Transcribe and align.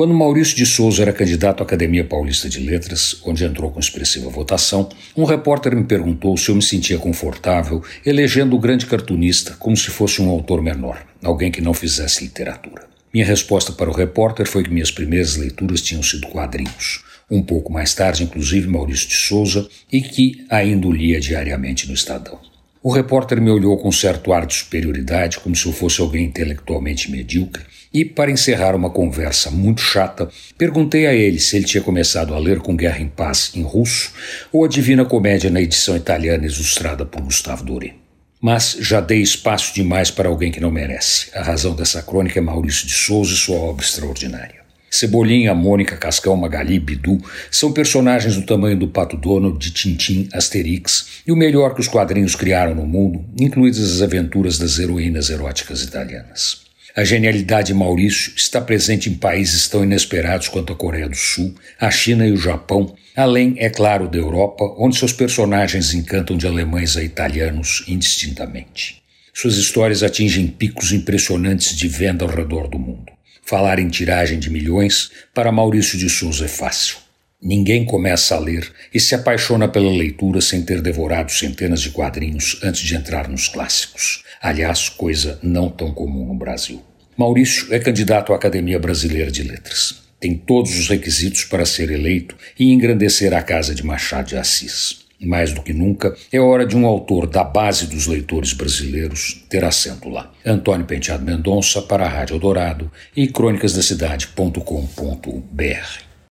Quando 0.00 0.14
Maurício 0.14 0.56
de 0.56 0.64
Souza 0.64 1.02
era 1.02 1.12
candidato 1.12 1.60
à 1.60 1.66
Academia 1.66 2.02
Paulista 2.02 2.48
de 2.48 2.58
Letras, 2.58 3.20
onde 3.22 3.44
entrou 3.44 3.70
com 3.70 3.78
expressiva 3.78 4.30
votação, 4.30 4.88
um 5.14 5.24
repórter 5.24 5.76
me 5.76 5.84
perguntou 5.84 6.34
se 6.38 6.48
eu 6.48 6.54
me 6.54 6.62
sentia 6.62 6.96
confortável 6.96 7.84
elegendo 8.06 8.56
o 8.56 8.58
grande 8.58 8.86
cartunista 8.86 9.56
como 9.58 9.76
se 9.76 9.90
fosse 9.90 10.22
um 10.22 10.30
autor 10.30 10.62
menor, 10.62 11.04
alguém 11.22 11.50
que 11.50 11.60
não 11.60 11.74
fizesse 11.74 12.24
literatura. 12.24 12.88
Minha 13.12 13.26
resposta 13.26 13.72
para 13.72 13.90
o 13.90 13.94
repórter 13.94 14.48
foi 14.48 14.62
que 14.62 14.72
minhas 14.72 14.90
primeiras 14.90 15.36
leituras 15.36 15.82
tinham 15.82 16.02
sido 16.02 16.28
quadrinhos. 16.28 17.04
Um 17.30 17.42
pouco 17.42 17.70
mais 17.70 17.92
tarde, 17.94 18.22
inclusive, 18.22 18.66
Maurício 18.68 19.06
de 19.06 19.16
Souza, 19.16 19.68
e 19.92 20.00
que 20.00 20.46
ainda 20.48 20.86
o 20.86 20.92
lia 20.92 21.20
diariamente 21.20 21.86
no 21.86 21.92
Estadão. 21.92 22.40
O 22.82 22.90
repórter 22.90 23.38
me 23.42 23.50
olhou 23.50 23.76
com 23.76 23.92
certo 23.92 24.32
ar 24.32 24.46
de 24.46 24.54
superioridade, 24.54 25.38
como 25.38 25.54
se 25.54 25.66
eu 25.66 25.72
fosse 25.72 26.00
alguém 26.00 26.24
intelectualmente 26.24 27.10
medíocre, 27.10 27.62
e, 27.92 28.06
para 28.06 28.30
encerrar 28.30 28.74
uma 28.74 28.88
conversa 28.88 29.50
muito 29.50 29.82
chata, 29.82 30.30
perguntei 30.56 31.06
a 31.06 31.12
ele 31.12 31.38
se 31.38 31.56
ele 31.56 31.66
tinha 31.66 31.82
começado 31.82 32.32
a 32.34 32.38
ler 32.38 32.60
com 32.60 32.74
Guerra 32.74 33.00
em 33.00 33.08
Paz 33.08 33.52
em 33.54 33.62
russo 33.62 34.14
ou 34.50 34.64
a 34.64 34.68
Divina 34.68 35.04
Comédia 35.04 35.50
na 35.50 35.60
edição 35.60 35.94
italiana 35.94 36.46
ilustrada 36.46 37.04
por 37.04 37.20
Gustavo 37.20 37.64
Doré. 37.64 37.92
Mas 38.40 38.78
já 38.80 39.02
dei 39.02 39.20
espaço 39.20 39.74
demais 39.74 40.10
para 40.10 40.30
alguém 40.30 40.50
que 40.50 40.60
não 40.60 40.70
merece. 40.70 41.28
A 41.34 41.42
razão 41.42 41.74
dessa 41.74 42.02
crônica 42.02 42.38
é 42.38 42.42
Maurício 42.42 42.86
de 42.86 42.94
Souza 42.94 43.34
e 43.34 43.36
sua 43.36 43.56
obra 43.56 43.84
extraordinária. 43.84 44.59
Cebolinha, 44.90 45.54
Mônica, 45.54 45.96
Cascão, 45.96 46.36
Magali, 46.36 46.80
Bidu 46.80 47.18
são 47.48 47.72
personagens 47.72 48.34
do 48.34 48.42
tamanho 48.42 48.76
do 48.76 48.88
Pato 48.88 49.16
Dono, 49.16 49.56
de 49.56 49.70
Tintim, 49.70 50.28
Asterix 50.32 51.22
e 51.24 51.30
o 51.30 51.36
melhor 51.36 51.74
que 51.74 51.80
os 51.80 51.86
quadrinhos 51.86 52.34
criaram 52.34 52.74
no 52.74 52.84
mundo, 52.84 53.24
incluídas 53.40 53.78
as 53.78 54.02
aventuras 54.02 54.58
das 54.58 54.80
heroínas 54.80 55.30
eróticas 55.30 55.84
italianas. 55.84 56.62
A 56.96 57.04
genialidade 57.04 57.68
de 57.68 57.74
Maurício 57.74 58.32
está 58.36 58.60
presente 58.60 59.08
em 59.08 59.14
países 59.14 59.68
tão 59.68 59.84
inesperados 59.84 60.48
quanto 60.48 60.72
a 60.72 60.76
Coreia 60.76 61.08
do 61.08 61.16
Sul, 61.16 61.54
a 61.78 61.88
China 61.88 62.26
e 62.26 62.32
o 62.32 62.36
Japão, 62.36 62.92
além, 63.14 63.54
é 63.58 63.70
claro, 63.70 64.08
da 64.08 64.18
Europa, 64.18 64.64
onde 64.76 64.98
seus 64.98 65.12
personagens 65.12 65.94
encantam 65.94 66.36
de 66.36 66.48
alemães 66.48 66.96
a 66.96 67.02
italianos 67.04 67.84
indistintamente. 67.86 69.00
Suas 69.32 69.54
histórias 69.54 70.02
atingem 70.02 70.48
picos 70.48 70.92
impressionantes 70.92 71.76
de 71.76 71.86
venda 71.86 72.24
ao 72.24 72.30
redor 72.30 72.66
do 72.66 72.78
mundo. 72.78 73.19
Falar 73.42 73.78
em 73.78 73.88
tiragem 73.88 74.38
de 74.38 74.50
milhões 74.50 75.10
para 75.34 75.50
Maurício 75.50 75.98
de 75.98 76.08
Souza 76.08 76.44
é 76.44 76.48
fácil. 76.48 76.96
Ninguém 77.42 77.86
começa 77.86 78.34
a 78.34 78.38
ler 78.38 78.70
e 78.92 79.00
se 79.00 79.14
apaixona 79.14 79.66
pela 79.66 79.90
leitura 79.90 80.42
sem 80.42 80.62
ter 80.62 80.82
devorado 80.82 81.32
centenas 81.32 81.80
de 81.80 81.90
quadrinhos 81.90 82.60
antes 82.62 82.82
de 82.82 82.94
entrar 82.94 83.28
nos 83.28 83.48
clássicos. 83.48 84.22
Aliás, 84.42 84.90
coisa 84.90 85.38
não 85.42 85.70
tão 85.70 85.92
comum 85.92 86.26
no 86.26 86.34
Brasil. 86.34 86.82
Maurício 87.16 87.72
é 87.72 87.78
candidato 87.78 88.32
à 88.32 88.36
Academia 88.36 88.78
Brasileira 88.78 89.30
de 89.30 89.42
Letras. 89.42 90.02
Tem 90.20 90.36
todos 90.36 90.78
os 90.78 90.88
requisitos 90.88 91.44
para 91.44 91.64
ser 91.64 91.90
eleito 91.90 92.36
e 92.58 92.72
engrandecer 92.72 93.32
a 93.32 93.42
casa 93.42 93.74
de 93.74 93.84
Machado 93.84 94.28
de 94.28 94.36
Assis. 94.36 95.09
Mais 95.22 95.52
do 95.52 95.62
que 95.62 95.72
nunca, 95.72 96.14
é 96.32 96.40
hora 96.40 96.66
de 96.66 96.76
um 96.76 96.86
autor 96.86 97.26
da 97.26 97.44
base 97.44 97.86
dos 97.86 98.06
leitores 98.06 98.52
brasileiros 98.52 99.44
ter 99.48 99.64
assento 99.64 100.08
lá. 100.08 100.32
Antônio 100.44 100.86
Penteado 100.86 101.24
Mendonça 101.24 101.80
para 101.82 102.06
a 102.06 102.08
Rádio 102.08 102.38
Dourado 102.38 102.90
e 103.14 103.28
crônicasdacidade.com.br. 103.28 106.09